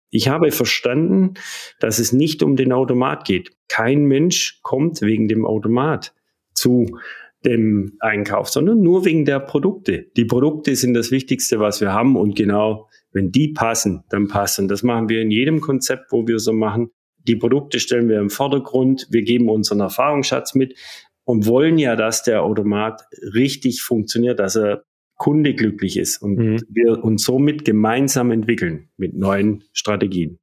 Ich 0.10 0.28
habe 0.28 0.52
verstanden, 0.52 1.36
dass 1.80 1.98
es 1.98 2.12
nicht 2.12 2.44
um 2.44 2.58
den 2.58 2.74
Automat 2.74 3.26
geht. 3.26 3.52
Kein 3.70 4.06
Mensch 4.06 4.60
kommt 4.62 5.02
wegen 5.02 5.30
dem 5.30 5.46
Automat 5.46 6.14
zu 6.54 7.00
dem 7.46 7.98
Einkauf, 8.02 8.50
sondern 8.50 8.82
nur 8.82 9.06
wegen 9.06 9.26
der 9.26 9.40
Produkte. 9.40 10.08
Die 10.18 10.26
Produkte 10.26 10.76
sind 10.76 10.94
das 10.94 11.12
Wichtigste, 11.12 11.60
was 11.60 11.82
wir 11.82 11.94
haben 11.94 12.16
und 12.18 12.36
genau, 12.36 12.88
wenn 13.14 13.32
die 13.32 13.54
passen, 13.54 14.04
dann 14.10 14.28
passen. 14.28 14.68
Das 14.68 14.84
machen 14.84 15.10
wir 15.10 15.22
in 15.22 15.32
jedem 15.32 15.62
Konzept, 15.62 16.12
wo 16.12 16.28
wir 16.28 16.40
so 16.40 16.54
machen. 16.54 16.92
Die 17.28 17.36
Produkte 17.36 17.80
stellen 17.80 18.10
wir 18.10 18.20
im 18.20 18.30
Vordergrund. 18.30 19.08
Wir 19.10 19.24
geben 19.24 19.50
unseren 19.50 19.80
Erfahrungsschatz 19.80 20.56
mit 20.56 20.78
und 21.24 21.46
wollen 21.46 21.78
ja, 21.78 21.96
dass 21.96 22.24
der 22.24 22.44
Automat 22.44 23.04
richtig 23.34 23.82
funktioniert, 23.82 24.40
dass 24.40 24.56
er 24.56 24.84
Kunde 25.18 25.54
glücklich 25.54 25.98
ist 25.98 26.20
und 26.22 26.36
mhm. 26.36 26.62
wir 26.70 27.04
uns 27.04 27.24
somit 27.24 27.64
gemeinsam 27.64 28.32
entwickeln 28.32 28.90
mit 28.98 29.16
neuen 29.16 29.64
Strategien. 29.72 30.40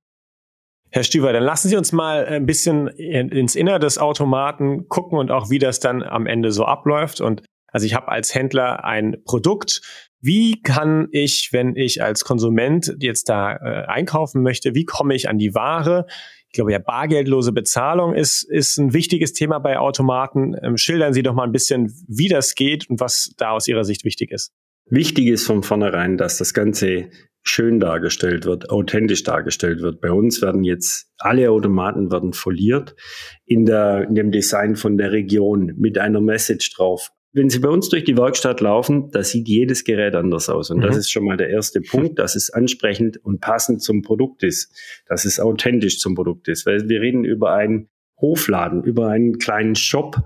Herr 0.90 1.02
Stüber, 1.02 1.32
dann 1.32 1.42
lassen 1.42 1.68
Sie 1.68 1.76
uns 1.76 1.92
mal 1.92 2.24
ein 2.24 2.46
bisschen 2.46 2.86
ins 2.86 3.56
Innere 3.56 3.78
des 3.78 3.98
Automaten 3.98 4.88
gucken 4.88 5.18
und 5.18 5.30
auch, 5.30 5.50
wie 5.50 5.58
das 5.58 5.80
dann 5.80 6.02
am 6.02 6.26
Ende 6.26 6.52
so 6.52 6.64
abläuft. 6.64 7.20
Und 7.20 7.42
also 7.72 7.84
ich 7.84 7.94
habe 7.94 8.08
als 8.08 8.34
Händler 8.34 8.84
ein 8.84 9.16
Produkt. 9.24 9.82
Wie 10.20 10.60
kann 10.62 11.08
ich, 11.12 11.50
wenn 11.52 11.76
ich 11.76 12.02
als 12.02 12.24
Konsument 12.24 12.96
jetzt 13.00 13.28
da 13.28 13.52
äh, 13.52 13.86
einkaufen 13.86 14.42
möchte, 14.42 14.74
wie 14.74 14.84
komme 14.84 15.14
ich 15.14 15.28
an 15.28 15.38
die 15.38 15.54
Ware? 15.54 16.06
Ich 16.48 16.54
glaube, 16.54 16.72
ja, 16.72 16.78
bargeldlose 16.78 17.52
Bezahlung 17.52 18.14
ist, 18.14 18.42
ist 18.42 18.78
ein 18.78 18.94
wichtiges 18.94 19.32
Thema 19.32 19.58
bei 19.58 19.78
Automaten. 19.78 20.54
Ähm, 20.62 20.76
schildern 20.76 21.12
Sie 21.12 21.22
doch 21.22 21.34
mal 21.34 21.44
ein 21.44 21.52
bisschen, 21.52 21.92
wie 22.08 22.28
das 22.28 22.54
geht 22.54 22.88
und 22.88 23.00
was 23.00 23.32
da 23.36 23.50
aus 23.50 23.68
Ihrer 23.68 23.84
Sicht 23.84 24.04
wichtig 24.04 24.32
ist. 24.32 24.52
Wichtig 24.90 25.26
ist 25.26 25.46
von 25.46 25.62
vornherein, 25.62 26.16
dass 26.16 26.38
das 26.38 26.54
Ganze 26.54 27.10
schön 27.42 27.78
dargestellt 27.78 28.44
wird, 28.46 28.70
authentisch 28.70 29.22
dargestellt 29.22 29.80
wird. 29.80 30.00
Bei 30.00 30.10
uns 30.10 30.42
werden 30.42 30.64
jetzt 30.64 31.12
alle 31.18 31.50
Automaten 31.50 32.10
werden 32.10 32.32
foliert 32.32 32.96
in, 33.44 33.66
der, 33.66 34.04
in 34.08 34.14
dem 34.14 34.32
Design 34.32 34.76
von 34.76 34.96
der 34.96 35.12
Region 35.12 35.74
mit 35.76 35.98
einer 35.98 36.20
Message 36.20 36.74
drauf. 36.74 37.10
Wenn 37.38 37.50
Sie 37.50 37.60
bei 37.60 37.68
uns 37.68 37.88
durch 37.88 38.02
die 38.02 38.16
Werkstatt 38.16 38.60
laufen, 38.60 39.12
da 39.12 39.22
sieht 39.22 39.46
jedes 39.46 39.84
Gerät 39.84 40.16
anders 40.16 40.48
aus. 40.48 40.70
Und 40.70 40.78
mhm. 40.78 40.82
das 40.82 40.96
ist 40.96 41.08
schon 41.08 41.24
mal 41.24 41.36
der 41.36 41.50
erste 41.50 41.80
Punkt, 41.80 42.18
dass 42.18 42.34
es 42.34 42.50
ansprechend 42.50 43.24
und 43.24 43.40
passend 43.40 43.80
zum 43.80 44.02
Produkt 44.02 44.42
ist, 44.42 44.74
dass 45.06 45.24
es 45.24 45.38
authentisch 45.38 46.00
zum 46.00 46.16
Produkt 46.16 46.48
ist. 46.48 46.66
Weil 46.66 46.88
wir 46.88 47.00
reden 47.00 47.24
über 47.24 47.54
einen 47.54 47.90
Hofladen, 48.20 48.82
über 48.82 49.06
einen 49.06 49.38
kleinen 49.38 49.76
Shop. 49.76 50.16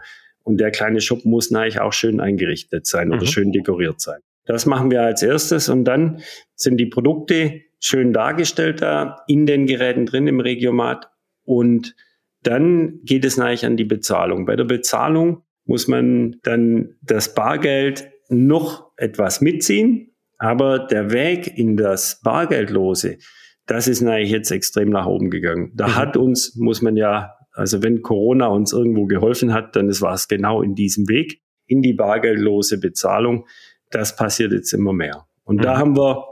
Und 0.43 0.59
der 0.59 0.71
kleine 0.71 1.03
Shop 1.03 1.27
muss 1.27 1.51
natürlich 1.51 1.81
auch 1.81 1.93
schön 1.93 2.19
eingerichtet 2.19 2.87
sein 2.87 3.09
mhm. 3.09 3.15
oder 3.15 3.27
schön 3.27 3.53
dekoriert 3.53 4.01
sein. 4.01 4.21
Das 4.47 4.65
machen 4.65 4.91
wir 4.91 5.03
als 5.03 5.23
erstes 5.23 5.69
und 5.69 5.85
dann 5.85 6.23
sind 6.55 6.79
die 6.79 6.87
Produkte 6.87 7.61
schön 7.79 8.15
dargestellt 8.15 8.81
da 8.81 9.23
in 9.29 9.45
den 9.45 9.67
Geräten 9.67 10.07
drin 10.07 10.27
im 10.27 10.41
Regiomat 10.41 11.11
und 11.45 11.95
dann 12.43 13.01
geht 13.05 13.25
es 13.27 13.37
natürlich 13.37 13.67
an 13.67 13.77
die 13.77 13.85
Bezahlung. 13.85 14.47
Bei 14.47 14.57
der 14.57 14.65
Bezahlung 14.65 15.43
muss 15.65 15.89
man 15.89 16.37
dann 16.43 16.97
das 17.03 17.35
Bargeld 17.35 18.09
noch 18.29 18.91
etwas 18.97 19.41
mitziehen, 19.41 20.15
aber 20.39 20.81
der 20.81 21.13
Weg 21.13 21.57
in 21.57 21.77
das 21.77 22.21
Bargeldlose, 22.23 23.19
das 23.67 23.87
ist 23.87 24.01
natürlich 24.01 24.31
jetzt 24.31 24.51
extrem 24.51 24.91
nach 24.91 25.07
oben 25.07 25.31
gegangen. 25.31 25.73
Da 25.75 25.89
mhm. 25.89 25.97
hat 25.97 26.17
uns, 26.17 26.57
muss 26.57 26.83
man 26.83 26.97
ja, 26.97 27.35
also 27.53 27.83
wenn 27.83 28.03
Corona 28.03 28.47
uns 28.49 28.73
irgendwo 28.73 29.07
geholfen 29.07 29.53
hat, 29.53 29.77
dann 29.77 29.89
war 30.01 30.15
es 30.15 30.27
genau 30.29 30.63
in 30.63 30.75
diesem 30.75 31.09
Weg, 31.09 31.43
in 31.67 31.83
die 31.83 31.93
bargeldlose 31.93 32.81
Bezahlung 32.81 33.45
das 33.93 34.17
passiert 34.17 34.53
jetzt 34.53 34.73
immer 34.73 34.93
mehr. 34.93 35.27
Und 35.45 35.57
mhm. 35.57 35.63
da 35.63 35.79
haben 35.79 35.97
wir 35.97 36.25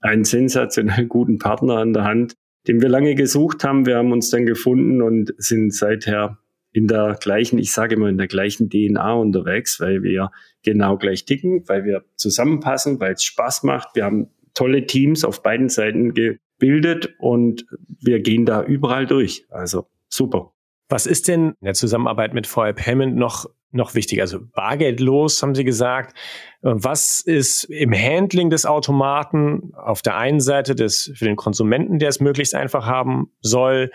einen 0.00 0.24
sensationell 0.24 1.06
guten 1.06 1.38
Partner 1.38 1.76
an 1.76 1.92
der 1.92 2.04
Hand, 2.04 2.34
den 2.66 2.80
wir 2.80 2.88
lange 2.88 3.14
gesucht 3.14 3.64
haben. 3.64 3.86
Wir 3.86 3.96
haben 3.96 4.12
uns 4.12 4.30
dann 4.30 4.46
gefunden 4.46 5.02
und 5.02 5.34
sind 5.36 5.74
seither 5.74 6.38
in 6.72 6.86
der 6.86 7.16
gleichen, 7.20 7.58
ich 7.58 7.72
sage 7.72 7.94
immer 7.94 8.08
in 8.08 8.18
der 8.18 8.28
gleichen 8.28 8.68
DNA 8.68 9.14
unterwegs, 9.14 9.80
weil 9.80 10.02
wir 10.02 10.30
genau 10.62 10.96
gleich 10.96 11.24
ticken, 11.24 11.66
weil 11.68 11.84
wir 11.84 12.04
zusammenpassen, 12.16 13.00
weil 13.00 13.14
es 13.14 13.24
Spaß 13.24 13.62
macht. 13.62 13.94
Wir 13.94 14.04
haben 14.04 14.28
tolle 14.54 14.86
Teams 14.86 15.24
auf 15.24 15.42
beiden 15.42 15.68
Seiten 15.68 16.14
gebildet 16.14 17.14
und 17.18 17.64
wir 18.00 18.20
gehen 18.20 18.44
da 18.44 18.62
überall 18.62 19.06
durch. 19.06 19.46
Also 19.50 19.86
super. 20.08 20.52
Was 20.88 21.06
ist 21.06 21.28
denn 21.28 21.50
in 21.60 21.64
der 21.64 21.74
Zusammenarbeit 21.74 22.32
mit 22.32 22.46
VR 22.46 22.72
Payment 22.72 23.14
noch, 23.16 23.46
noch 23.70 23.94
wichtig? 23.94 24.20
Also 24.20 24.40
bargeldlos, 24.40 25.42
haben 25.42 25.54
Sie 25.54 25.64
gesagt. 25.64 26.16
Was 26.62 27.20
ist 27.20 27.64
im 27.64 27.92
Handling 27.92 28.50
des 28.50 28.64
Automaten 28.64 29.72
auf 29.74 30.00
der 30.00 30.16
einen 30.16 30.40
Seite 30.40 30.74
des, 30.74 31.12
für 31.14 31.26
den 31.26 31.36
Konsumenten, 31.36 31.98
der 31.98 32.08
es 32.08 32.20
möglichst 32.20 32.54
einfach 32.54 32.86
haben 32.86 33.30
soll, 33.40 33.90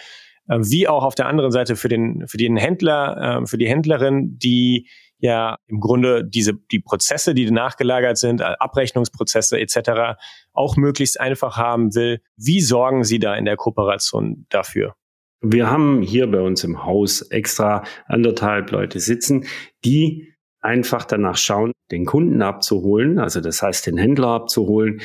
äh, 0.47 0.59
wie 0.59 0.88
auch 0.88 1.03
auf 1.03 1.15
der 1.15 1.27
anderen 1.27 1.51
Seite 1.51 1.75
für 1.75 1.89
den, 1.89 2.27
für 2.27 2.38
den 2.38 2.57
Händler, 2.57 3.41
äh, 3.41 3.45
für 3.47 3.57
die 3.57 3.67
Händlerin, 3.67 4.38
die 4.38 4.88
ja 5.19 5.57
im 5.67 5.79
Grunde 5.79 6.25
diese 6.25 6.53
die 6.71 6.79
Prozesse, 6.79 7.33
die 7.33 7.50
nachgelagert 7.50 8.17
sind, 8.17 8.41
äh, 8.41 8.55
Abrechnungsprozesse 8.59 9.57
etc. 9.59 10.19
auch 10.51 10.75
möglichst 10.75 11.19
einfach 11.19 11.57
haben 11.57 11.95
will. 11.95 12.21
Wie 12.35 12.59
sorgen 12.59 13.03
Sie 13.03 13.19
da 13.19 13.35
in 13.35 13.45
der 13.45 13.55
Kooperation 13.55 14.45
dafür? 14.50 14.95
Wir 15.41 15.69
haben 15.69 16.01
hier 16.01 16.29
bei 16.29 16.39
uns 16.39 16.63
im 16.63 16.85
Haus 16.85 17.21
extra 17.21 17.83
anderthalb 18.07 18.71
Leute 18.71 19.00
sitzen, 19.00 19.45
die 19.83 20.33
einfach 20.62 21.05
danach 21.05 21.38
schauen, 21.38 21.73
den 21.91 22.05
Kunden 22.05 22.41
abzuholen, 22.41 23.19
also 23.19 23.41
das 23.41 23.62
heißt 23.62 23.85
den 23.88 23.97
Händler 23.97 24.29
abzuholen, 24.29 25.01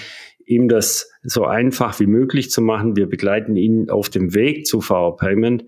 ihm 0.49 0.69
das 0.69 1.11
so 1.23 1.45
einfach 1.45 2.01
wie 2.01 2.07
möglich 2.07 2.51
zu 2.51 2.63
machen. 2.63 2.97
Wir 2.97 3.07
begleiten 3.07 3.57
ihn 3.57 3.91
auf 3.91 4.09
dem 4.09 4.35
Weg 4.35 4.67
zu 4.67 4.81
VR 4.81 5.17
Payment 5.17 5.65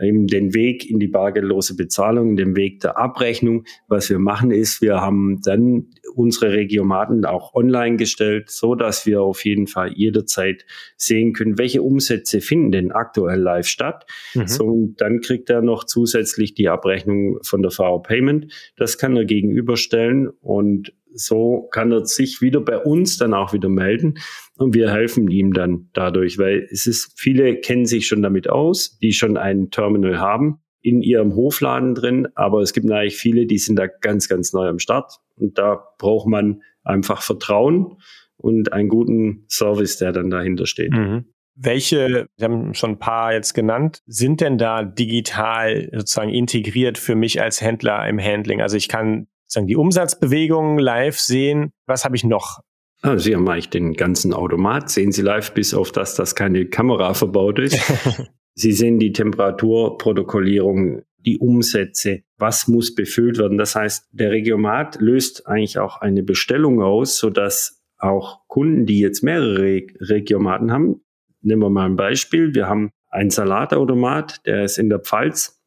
eben 0.00 0.26
den 0.26 0.54
Weg 0.54 0.88
in 0.88 0.98
die 0.98 1.08
bargeldlose 1.08 1.76
Bezahlung, 1.76 2.36
den 2.36 2.56
Weg 2.56 2.80
der 2.80 2.98
Abrechnung. 2.98 3.64
Was 3.88 4.10
wir 4.10 4.18
machen 4.18 4.50
ist, 4.50 4.80
wir 4.80 5.00
haben 5.00 5.40
dann 5.42 5.86
unsere 6.14 6.52
Regiomaten 6.52 7.24
auch 7.24 7.54
online 7.54 7.96
gestellt, 7.96 8.50
so 8.50 8.74
dass 8.74 9.06
wir 9.06 9.22
auf 9.22 9.44
jeden 9.44 9.66
Fall 9.66 9.92
jederzeit 9.92 10.64
sehen 10.96 11.32
können, 11.32 11.58
welche 11.58 11.82
Umsätze 11.82 12.40
finden 12.40 12.72
denn 12.72 12.92
aktuell 12.92 13.40
live 13.40 13.66
statt. 13.66 14.06
Mhm. 14.34 14.46
So, 14.46 14.64
und 14.64 15.00
dann 15.00 15.20
kriegt 15.20 15.50
er 15.50 15.62
noch 15.62 15.84
zusätzlich 15.84 16.54
die 16.54 16.68
Abrechnung 16.68 17.38
von 17.42 17.62
der 17.62 17.70
VR 17.70 18.02
Payment. 18.02 18.52
Das 18.76 18.98
kann 18.98 19.16
er 19.16 19.24
gegenüberstellen 19.24 20.28
und 20.40 20.92
so 21.14 21.68
kann 21.72 21.92
er 21.92 22.04
sich 22.04 22.40
wieder 22.40 22.60
bei 22.60 22.78
uns 22.78 23.18
dann 23.18 23.34
auch 23.34 23.52
wieder 23.52 23.68
melden 23.68 24.14
und 24.56 24.74
wir 24.74 24.90
helfen 24.90 25.28
ihm 25.28 25.52
dann 25.52 25.88
dadurch, 25.92 26.38
weil 26.38 26.68
es 26.70 26.86
ist, 26.86 27.18
viele 27.18 27.56
kennen 27.56 27.86
sich 27.86 28.06
schon 28.06 28.22
damit 28.22 28.48
aus, 28.48 28.98
die 28.98 29.12
schon 29.12 29.36
ein 29.36 29.70
Terminal 29.70 30.18
haben 30.18 30.60
in 30.82 31.02
ihrem 31.02 31.34
Hofladen 31.34 31.94
drin, 31.94 32.28
aber 32.34 32.60
es 32.60 32.72
gibt 32.72 32.86
natürlich 32.86 33.16
viele, 33.16 33.46
die 33.46 33.58
sind 33.58 33.76
da 33.76 33.86
ganz, 33.86 34.28
ganz 34.28 34.52
neu 34.52 34.68
am 34.68 34.78
Start 34.78 35.12
und 35.36 35.58
da 35.58 35.84
braucht 35.98 36.26
man 36.26 36.62
einfach 36.84 37.22
Vertrauen 37.22 37.98
und 38.36 38.72
einen 38.72 38.88
guten 38.88 39.44
Service, 39.48 39.98
der 39.98 40.12
dann 40.12 40.30
dahinter 40.30 40.66
steht. 40.66 40.92
Mhm. 40.92 41.26
Welche, 41.54 42.26
Sie 42.36 42.44
haben 42.44 42.72
schon 42.72 42.92
ein 42.92 42.98
paar 42.98 43.34
jetzt 43.34 43.52
genannt, 43.52 44.02
sind 44.06 44.40
denn 44.40 44.56
da 44.56 44.82
digital 44.82 45.90
sozusagen 45.92 46.30
integriert 46.30 46.96
für 46.96 47.14
mich 47.14 47.42
als 47.42 47.60
Händler 47.60 48.08
im 48.08 48.18
Handling? 48.18 48.62
Also 48.62 48.78
ich 48.78 48.88
kann 48.88 49.26
sagen, 49.52 49.66
die 49.66 49.76
Umsatzbewegungen 49.76 50.78
live 50.78 51.18
sehen. 51.18 51.72
Was 51.86 52.04
habe 52.04 52.16
ich 52.16 52.24
noch? 52.24 52.60
Ah, 53.02 53.18
Sie 53.18 53.34
haben 53.34 53.48
eigentlich 53.48 53.70
den 53.70 53.94
ganzen 53.94 54.34
Automat, 54.34 54.90
sehen 54.90 55.10
Sie 55.12 55.22
live, 55.22 55.54
bis 55.54 55.72
auf 55.72 55.90
das, 55.90 56.14
dass 56.16 56.34
keine 56.34 56.66
Kamera 56.66 57.14
verbaut 57.14 57.58
ist. 57.58 57.78
Sie 58.54 58.72
sehen 58.72 58.98
die 58.98 59.12
Temperaturprotokollierung, 59.12 61.02
die 61.18 61.38
Umsätze, 61.38 62.22
was 62.36 62.68
muss 62.68 62.94
befüllt 62.94 63.38
werden. 63.38 63.56
Das 63.58 63.74
heißt, 63.74 64.08
der 64.12 64.30
Regiomat 64.32 65.00
löst 65.00 65.46
eigentlich 65.46 65.78
auch 65.78 66.00
eine 66.00 66.22
Bestellung 66.22 66.82
aus, 66.82 67.16
sodass 67.16 67.82
auch 67.98 68.46
Kunden, 68.48 68.86
die 68.86 69.00
jetzt 69.00 69.22
mehrere 69.22 69.82
Regiomaten 70.00 70.72
haben, 70.72 71.02
nehmen 71.42 71.62
wir 71.62 71.70
mal 71.70 71.86
ein 71.86 71.96
Beispiel. 71.96 72.54
Wir 72.54 72.68
haben 72.68 72.90
einen 73.08 73.30
Salatautomat, 73.30 74.46
der 74.46 74.64
ist 74.64 74.78
in 74.78 74.88
der 74.88 75.00
Pfalz 75.00 75.59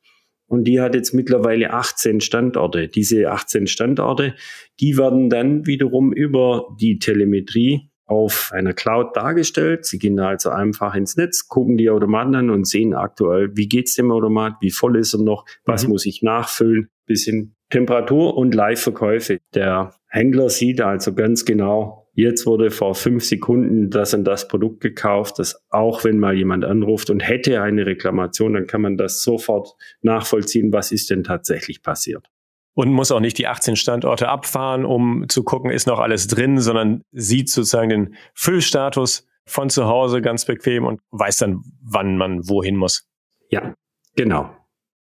und 0.53 0.65
die 0.65 0.79
hat 0.79 0.93
jetzt 0.93 1.15
mittlerweile 1.15 1.73
18 1.73 2.21
Standorte. 2.21 2.87
Diese 2.87 3.31
18 3.31 3.65
Standorte, 3.65 4.35
die 4.79 4.99
werden 4.99 5.31
dann 5.31 5.65
wiederum 5.65 6.13
über 6.13 6.67
die 6.79 6.99
Telemetrie 6.99 7.89
auf 8.05 8.51
einer 8.53 8.73
Cloud 8.73 9.17
dargestellt. 9.17 9.83
Sie 9.87 9.97
gehen 9.97 10.19
also 10.19 10.51
einfach 10.51 10.93
ins 10.93 11.17
Netz, 11.17 11.47
gucken 11.47 11.75
die 11.75 11.89
Automaten 11.89 12.35
an 12.35 12.49
und 12.51 12.67
sehen 12.67 12.93
aktuell, 12.93 13.49
wie 13.55 13.67
geht's 13.67 13.95
dem 13.95 14.11
Automat, 14.11 14.53
wie 14.61 14.69
voll 14.69 14.95
ist 14.95 15.15
er 15.15 15.23
noch, 15.23 15.43
was 15.65 15.85
mhm. 15.85 15.93
muss 15.93 16.05
ich 16.05 16.21
nachfüllen, 16.21 16.87
bisschen 17.07 17.55
Temperatur 17.71 18.37
und 18.37 18.53
Live-Verkäufe. 18.53 19.39
Der 19.55 19.95
Händler 20.07 20.49
sieht 20.49 20.81
also 20.81 21.15
ganz 21.15 21.45
genau, 21.45 22.02
Jetzt 22.15 22.45
wurde 22.45 22.69
vor 22.69 22.93
fünf 22.93 23.25
Sekunden 23.25 23.89
das 23.89 24.13
und 24.13 24.23
das 24.23 24.47
Produkt 24.47 24.81
gekauft, 24.81 25.39
das 25.39 25.63
auch 25.69 26.03
wenn 26.03 26.19
mal 26.19 26.35
jemand 26.35 26.63
anruft 26.63 27.09
und 27.09 27.21
hätte 27.21 27.61
eine 27.61 27.87
Reklamation, 27.87 28.53
dann 28.53 28.67
kann 28.67 28.81
man 28.81 28.97
das 28.97 29.23
sofort 29.23 29.75
nachvollziehen, 30.01 30.71
was 30.71 30.91
ist 30.91 31.09
denn 31.09 31.23
tatsächlich 31.23 31.81
passiert. 31.81 32.29
Und 32.75 32.91
muss 32.91 33.11
auch 33.11 33.19
nicht 33.19 33.39
die 33.39 33.47
18 33.47 33.75
Standorte 33.75 34.29
abfahren, 34.29 34.85
um 34.85 35.25
zu 35.27 35.43
gucken, 35.43 35.71
ist 35.71 35.87
noch 35.87 35.99
alles 35.99 36.27
drin, 36.27 36.59
sondern 36.59 37.03
sieht 37.11 37.49
sozusagen 37.49 37.89
den 37.89 38.15
Füllstatus 38.35 39.27
von 39.45 39.69
zu 39.69 39.85
Hause 39.85 40.21
ganz 40.21 40.45
bequem 40.45 40.85
und 40.85 41.01
weiß 41.11 41.37
dann, 41.37 41.61
wann 41.81 42.17
man 42.17 42.47
wohin 42.47 42.75
muss. 42.75 43.07
Ja, 43.49 43.73
genau. 44.15 44.55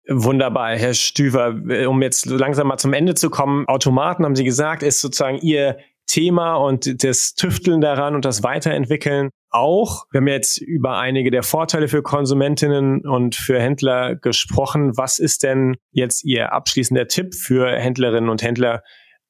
Wunderbar, 0.08 0.75
Herr 0.75 0.94
Stüver. 0.94 1.56
Um 1.88 2.01
jetzt 2.01 2.25
langsam 2.25 2.68
mal 2.68 2.77
zum 2.77 2.94
Ende 2.94 3.13
zu 3.13 3.29
kommen, 3.29 3.68
Automaten, 3.68 4.25
haben 4.25 4.36
Sie 4.36 4.44
gesagt, 4.44 4.82
ist 4.82 5.01
sozusagen 5.01 5.38
Ihr 5.38 5.77
Thema 6.10 6.56
und 6.56 7.04
das 7.04 7.36
Tüfteln 7.36 7.82
daran 7.82 8.16
und 8.16 8.25
das 8.25 8.44
Weiterentwickeln 8.44 9.30
auch. 9.51 10.06
Wir 10.12 10.20
haben 10.20 10.28
jetzt 10.28 10.60
über 10.60 10.98
einige 10.98 11.32
der 11.32 11.44
Vorteile 11.44 11.88
für 11.88 12.01
Konsumentinnen 12.01 13.08
und 13.08 13.36
für 13.36 13.60
Händler 13.60 14.16
gesprochen. 14.16 14.98
Was 14.98 15.20
ist 15.20 15.44
denn 15.44 15.78
jetzt 15.92 16.25
Ihr 16.25 16.51
abschließender 16.51 17.08
Tipp 17.08 17.36
für 17.36 17.70
Händlerinnen 17.70 18.30
und 18.30 18.42
Händler, 18.42 18.84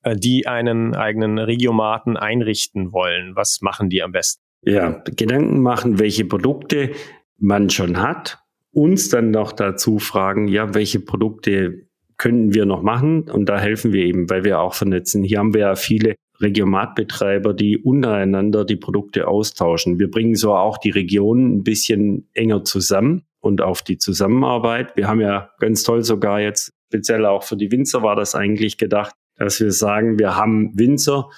äh, 0.03 0.15
die 0.15 0.47
einen 0.47 0.95
eigenen 0.95 1.37
Regiomaten 1.37 2.17
einrichten 2.17 2.93
wollen? 2.93 3.35
Was 3.35 3.59
machen 3.61 3.89
die 3.89 4.01
am 4.01 4.13
besten? 4.13 4.41
Ja, 4.63 5.03
Gedanken 5.15 5.61
machen, 5.61 5.99
welche 5.99 6.25
Produkte 6.25 6.91
man 7.37 7.69
schon 7.69 8.01
hat. 8.01 8.39
Uns 8.71 9.09
dann 9.09 9.31
noch 9.31 9.51
dazu 9.51 9.99
fragen, 9.99 10.47
ja, 10.47 10.73
welche 10.73 10.99
Produkte 10.99 11.87
könnten 12.17 12.53
wir 12.53 12.65
noch 12.65 12.83
machen? 12.83 13.29
Und 13.29 13.47
da 13.47 13.59
helfen 13.59 13.93
wir 13.93 14.05
eben, 14.05 14.29
weil 14.29 14.43
wir 14.43 14.59
auch 14.59 14.73
vernetzen. 14.73 15.23
Hier 15.23 15.39
haben 15.39 15.53
wir 15.53 15.61
ja 15.61 15.75
viele 15.75 16.15
Regiomatbetreiber, 16.41 17.53
die 17.53 17.77
untereinander 17.77 18.65
die 18.65 18.77
Produkte 18.77 19.27
austauschen. 19.27 19.99
Wir 19.99 20.09
bringen 20.09 20.35
so 20.35 20.53
auch 20.53 20.77
die 20.77 20.91
Regionen 20.91 21.57
ein 21.57 21.63
bisschen 21.63 22.29
enger 22.33 22.63
zusammen 22.63 23.23
und 23.39 23.61
auf 23.61 23.81
die 23.81 23.97
Zusammenarbeit. 23.97 24.95
Wir 24.95 25.07
haben 25.07 25.21
ja 25.21 25.49
ganz 25.59 25.83
toll 25.83 26.03
sogar 26.03 26.39
jetzt, 26.39 26.73
speziell 26.87 27.25
auch 27.25 27.43
für 27.43 27.57
die 27.57 27.71
Winzer 27.71 28.03
war 28.03 28.15
das 28.15 28.35
eigentlich 28.35 28.77
gedacht, 28.77 29.13
dass 29.35 29.59
wir 29.59 29.71
sagen, 29.71 30.19
wir 30.19 30.35
haben 30.35 30.71
Winzer, 30.77 31.29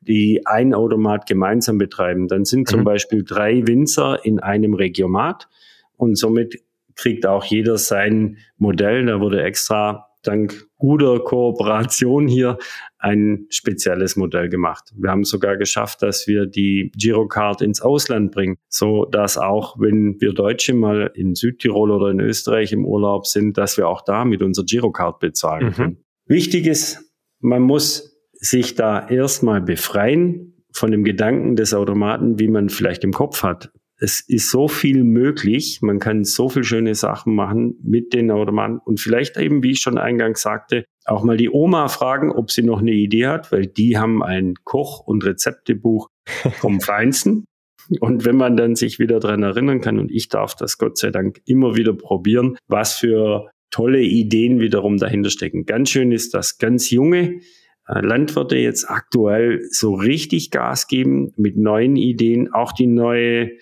die 0.00 0.46
ein 0.46 0.74
Automat 0.74 1.26
gemeinsam 1.26 1.78
betreiben. 1.78 2.28
Dann 2.28 2.44
sind 2.44 2.68
zum 2.68 2.80
mhm. 2.80 2.84
Beispiel 2.84 3.24
drei 3.24 3.66
Winzer 3.66 4.24
in 4.24 4.40
einem 4.40 4.74
Regiomat 4.74 5.48
und 5.96 6.16
somit 6.16 6.62
kriegt 6.94 7.26
auch 7.26 7.44
jeder 7.44 7.78
sein 7.78 8.38
Modell. 8.58 9.06
Da 9.06 9.20
wurde 9.20 9.42
extra 9.42 10.08
dank 10.22 10.66
guter 10.76 11.20
Kooperation 11.20 12.28
hier 12.28 12.58
ein 13.02 13.46
spezielles 13.50 14.16
Modell 14.16 14.48
gemacht. 14.48 14.92
Wir 14.96 15.10
haben 15.10 15.24
sogar 15.24 15.56
geschafft, 15.56 16.02
dass 16.02 16.26
wir 16.26 16.46
die 16.46 16.92
Girocard 16.96 17.60
ins 17.60 17.80
Ausland 17.80 18.30
bringen, 18.30 18.56
so 18.68 19.04
dass 19.06 19.36
auch 19.36 19.78
wenn 19.78 20.20
wir 20.20 20.32
Deutsche 20.32 20.72
mal 20.72 21.10
in 21.14 21.34
Südtirol 21.34 21.90
oder 21.90 22.10
in 22.10 22.20
Österreich 22.20 22.72
im 22.72 22.84
Urlaub 22.84 23.26
sind, 23.26 23.58
dass 23.58 23.76
wir 23.76 23.88
auch 23.88 24.02
da 24.02 24.24
mit 24.24 24.42
unserer 24.42 24.66
Girocard 24.66 25.18
bezahlen 25.18 25.66
mhm. 25.66 25.72
können. 25.72 25.96
Wichtig 26.26 26.66
ist, 26.66 27.12
man 27.40 27.62
muss 27.62 28.16
sich 28.34 28.76
da 28.76 29.08
erstmal 29.08 29.60
befreien 29.60 30.64
von 30.72 30.90
dem 30.90 31.02
Gedanken 31.02 31.56
des 31.56 31.74
Automaten, 31.74 32.38
wie 32.38 32.48
man 32.48 32.68
vielleicht 32.68 33.04
im 33.04 33.12
Kopf 33.12 33.42
hat 33.42 33.72
es 34.02 34.20
ist 34.20 34.50
so 34.50 34.66
viel 34.66 35.04
möglich. 35.04 35.78
Man 35.80 36.00
kann 36.00 36.24
so 36.24 36.48
viel 36.48 36.64
schöne 36.64 36.96
Sachen 36.96 37.36
machen 37.36 37.76
mit 37.84 38.12
den 38.12 38.32
Automaten 38.32 38.78
und 38.78 38.98
vielleicht 38.98 39.36
eben, 39.36 39.62
wie 39.62 39.70
ich 39.70 39.80
schon 39.80 39.96
eingangs 39.96 40.42
sagte, 40.42 40.84
auch 41.04 41.24
mal 41.24 41.36
die 41.36 41.50
Oma 41.50 41.88
fragen, 41.88 42.30
ob 42.30 42.50
sie 42.50 42.62
noch 42.62 42.80
eine 42.80 42.92
Idee 42.92 43.26
hat, 43.26 43.52
weil 43.52 43.66
die 43.66 43.98
haben 43.98 44.22
ein 44.22 44.54
Koch- 44.64 45.00
und 45.00 45.24
Rezeptebuch 45.24 46.08
vom 46.60 46.80
Feinsten. 46.80 47.44
Und 48.00 48.24
wenn 48.24 48.36
man 48.36 48.56
dann 48.56 48.76
sich 48.76 48.98
wieder 48.98 49.18
dran 49.18 49.42
erinnern 49.42 49.80
kann, 49.80 49.98
und 49.98 50.10
ich 50.10 50.28
darf 50.28 50.54
das 50.54 50.78
Gott 50.78 50.96
sei 50.96 51.10
Dank 51.10 51.40
immer 51.46 51.76
wieder 51.76 51.92
probieren, 51.92 52.56
was 52.68 52.94
für 52.94 53.50
tolle 53.70 54.02
Ideen 54.02 54.60
wiederum 54.60 54.98
dahinter 54.98 55.30
stecken. 55.30 55.66
Ganz 55.66 55.90
schön 55.90 56.12
ist, 56.12 56.34
dass 56.34 56.58
ganz 56.58 56.90
junge 56.90 57.40
äh, 57.88 58.00
Landwirte 58.00 58.56
jetzt 58.56 58.88
aktuell 58.88 59.62
so 59.70 59.94
richtig 59.94 60.50
Gas 60.50 60.86
geben 60.86 61.32
mit 61.36 61.56
neuen 61.56 61.96
Ideen, 61.96 62.52
auch 62.52 62.72
die 62.72 62.86
neue 62.86 63.52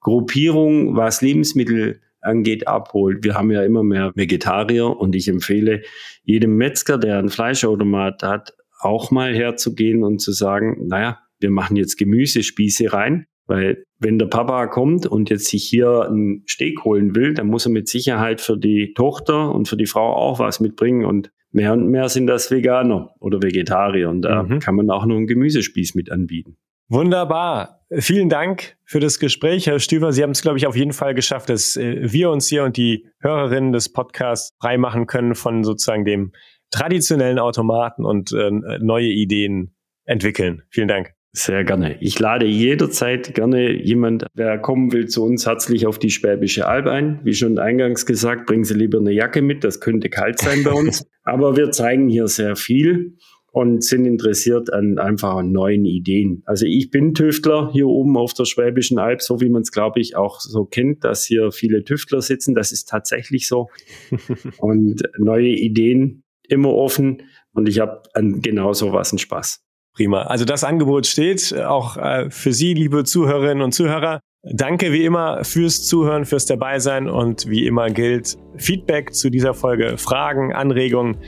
Gruppierung, 0.00 0.96
was 0.96 1.22
Lebensmittel 1.22 2.00
angeht, 2.20 2.68
abholt. 2.68 3.24
Wir 3.24 3.34
haben 3.34 3.50
ja 3.50 3.62
immer 3.62 3.82
mehr 3.82 4.12
Vegetarier 4.14 4.86
und 4.88 5.14
ich 5.14 5.28
empfehle 5.28 5.82
jedem 6.22 6.56
Metzger, 6.56 6.98
der 6.98 7.18
einen 7.18 7.30
Fleischautomat 7.30 8.22
hat, 8.22 8.54
auch 8.80 9.10
mal 9.10 9.34
herzugehen 9.34 10.04
und 10.04 10.20
zu 10.20 10.32
sagen, 10.32 10.86
naja, 10.86 11.18
wir 11.38 11.50
machen 11.50 11.76
jetzt 11.76 11.96
Gemüsespieße 11.96 12.92
rein, 12.92 13.26
weil 13.46 13.84
wenn 13.98 14.18
der 14.18 14.26
Papa 14.26 14.66
kommt 14.66 15.06
und 15.06 15.30
jetzt 15.30 15.46
sich 15.46 15.64
hier 15.64 16.06
einen 16.06 16.44
Steak 16.48 16.84
holen 16.84 17.14
will, 17.14 17.34
dann 17.34 17.48
muss 17.48 17.66
er 17.66 17.72
mit 17.72 17.88
Sicherheit 17.88 18.40
für 18.40 18.56
die 18.56 18.94
Tochter 18.94 19.54
und 19.54 19.68
für 19.68 19.76
die 19.76 19.86
Frau 19.86 20.14
auch 20.14 20.38
was 20.38 20.60
mitbringen 20.60 21.04
und 21.04 21.30
mehr 21.52 21.72
und 21.72 21.88
mehr 21.88 22.08
sind 22.08 22.26
das 22.26 22.50
Veganer 22.50 23.14
oder 23.18 23.42
Vegetarier 23.42 24.08
und 24.08 24.22
da 24.22 24.42
mhm. 24.42 24.60
kann 24.60 24.76
man 24.76 24.90
auch 24.90 25.04
noch 25.04 25.16
einen 25.16 25.26
Gemüsespieß 25.26 25.94
mit 25.94 26.10
anbieten. 26.10 26.56
Wunderbar. 26.90 27.84
Vielen 27.92 28.28
Dank 28.28 28.76
für 28.84 28.98
das 28.98 29.20
Gespräch, 29.20 29.68
Herr 29.68 29.78
Stüver. 29.78 30.12
Sie 30.12 30.24
haben 30.24 30.32
es, 30.32 30.42
glaube 30.42 30.58
ich, 30.58 30.66
auf 30.66 30.74
jeden 30.74 30.92
Fall 30.92 31.14
geschafft, 31.14 31.48
dass 31.48 31.76
äh, 31.76 32.12
wir 32.12 32.30
uns 32.30 32.48
hier 32.48 32.64
und 32.64 32.76
die 32.76 33.06
Hörerinnen 33.20 33.72
des 33.72 33.92
Podcasts 33.92 34.50
freimachen 34.60 35.06
können 35.06 35.36
von 35.36 35.62
sozusagen 35.62 36.04
dem 36.04 36.32
traditionellen 36.72 37.38
Automaten 37.38 38.04
und 38.04 38.32
äh, 38.32 38.50
neue 38.80 39.06
Ideen 39.06 39.72
entwickeln. 40.04 40.62
Vielen 40.68 40.88
Dank. 40.88 41.12
Sehr 41.32 41.62
gerne. 41.62 41.96
Ich 42.00 42.18
lade 42.18 42.46
jederzeit 42.46 43.34
gerne 43.34 43.70
jemand, 43.70 44.26
wer 44.34 44.58
kommen 44.58 44.92
will, 44.92 45.06
zu 45.06 45.22
uns 45.22 45.46
herzlich 45.46 45.86
auf 45.86 46.00
die 46.00 46.10
Schwäbische 46.10 46.66
Alb 46.66 46.88
ein. 46.88 47.20
Wie 47.22 47.34
schon 47.34 47.60
eingangs 47.60 48.04
gesagt, 48.04 48.46
bringen 48.46 48.64
Sie 48.64 48.74
lieber 48.74 48.98
eine 48.98 49.12
Jacke 49.12 49.42
mit, 49.42 49.62
das 49.62 49.78
könnte 49.78 50.10
kalt 50.10 50.40
sein 50.40 50.64
bei 50.64 50.72
uns. 50.72 51.06
Aber 51.22 51.56
wir 51.56 51.70
zeigen 51.70 52.08
hier 52.08 52.26
sehr 52.26 52.56
viel 52.56 53.16
und 53.52 53.82
sind 53.84 54.06
interessiert 54.06 54.72
an 54.72 54.98
einfach 54.98 55.42
neuen 55.42 55.84
Ideen. 55.84 56.42
Also 56.46 56.66
ich 56.66 56.90
bin 56.90 57.14
Tüftler 57.14 57.70
hier 57.72 57.86
oben 57.86 58.16
auf 58.16 58.32
der 58.34 58.44
Schwäbischen 58.44 58.98
Alb, 58.98 59.22
so 59.22 59.40
wie 59.40 59.48
man 59.48 59.62
es, 59.62 59.72
glaube 59.72 60.00
ich, 60.00 60.16
auch 60.16 60.40
so 60.40 60.64
kennt, 60.64 61.04
dass 61.04 61.24
hier 61.24 61.50
viele 61.50 61.84
Tüftler 61.84 62.22
sitzen. 62.22 62.54
Das 62.54 62.72
ist 62.72 62.88
tatsächlich 62.88 63.48
so. 63.48 63.68
und 64.58 65.02
neue 65.18 65.48
Ideen 65.48 66.22
immer 66.48 66.74
offen 66.74 67.22
und 67.52 67.68
ich 67.68 67.80
habe 67.80 68.02
an 68.14 68.40
genau 68.42 68.72
so 68.72 68.92
was 68.92 69.12
einen 69.12 69.18
Spaß. 69.18 69.60
Prima. 69.94 70.22
Also 70.22 70.44
das 70.44 70.62
Angebot 70.62 71.06
steht 71.06 71.54
auch 71.56 71.96
äh, 71.96 72.30
für 72.30 72.52
Sie, 72.52 72.74
liebe 72.74 73.04
Zuhörerinnen 73.04 73.62
und 73.62 73.72
Zuhörer. 73.72 74.20
Danke 74.42 74.92
wie 74.92 75.04
immer 75.04 75.44
fürs 75.44 75.84
Zuhören, 75.84 76.24
fürs 76.24 76.46
Dabeisein 76.46 77.10
und 77.10 77.48
wie 77.50 77.66
immer 77.66 77.90
gilt 77.90 78.38
Feedback 78.56 79.12
zu 79.12 79.28
dieser 79.30 79.52
Folge, 79.52 79.98
Fragen, 79.98 80.54
Anregungen 80.54 81.18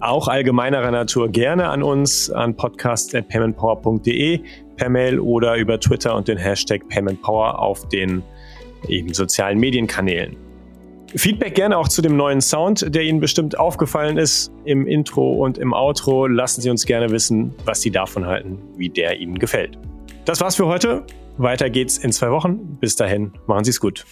auch 0.00 0.28
allgemeinerer 0.28 0.90
Natur 0.90 1.28
gerne 1.28 1.68
an 1.68 1.82
uns 1.82 2.30
an 2.30 2.56
podcast.paymentpower.de 2.56 4.40
per 4.76 4.88
Mail 4.88 5.20
oder 5.20 5.56
über 5.56 5.78
Twitter 5.78 6.14
und 6.14 6.28
den 6.28 6.38
Hashtag 6.38 6.88
paymentpower 6.88 7.58
auf 7.58 7.86
den 7.88 8.22
eben 8.88 9.12
sozialen 9.12 9.58
Medienkanälen. 9.58 10.36
Feedback 11.16 11.54
gerne 11.56 11.76
auch 11.76 11.88
zu 11.88 12.02
dem 12.02 12.16
neuen 12.16 12.40
Sound, 12.40 12.94
der 12.94 13.02
Ihnen 13.02 13.20
bestimmt 13.20 13.58
aufgefallen 13.58 14.16
ist 14.16 14.52
im 14.64 14.86
Intro 14.86 15.32
und 15.44 15.58
im 15.58 15.72
Outro. 15.72 16.26
Lassen 16.26 16.60
Sie 16.60 16.70
uns 16.70 16.86
gerne 16.86 17.10
wissen, 17.10 17.52
was 17.64 17.80
Sie 17.80 17.90
davon 17.90 18.26
halten, 18.26 18.58
wie 18.76 18.88
der 18.88 19.18
Ihnen 19.18 19.38
gefällt. 19.38 19.76
Das 20.24 20.40
war's 20.40 20.56
für 20.56 20.66
heute. 20.66 21.04
Weiter 21.36 21.68
geht's 21.70 21.98
in 21.98 22.12
zwei 22.12 22.30
Wochen. 22.30 22.76
Bis 22.80 22.94
dahin, 22.96 23.32
machen 23.46 23.64
Sie 23.64 23.70
es 23.70 23.80
gut. 23.80 24.04